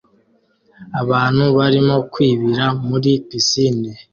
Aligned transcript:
Abantu 1.01 1.43
barimo 1.57 1.95
kwibira 2.11 2.65
muri 2.87 3.09
pisine 3.27 3.91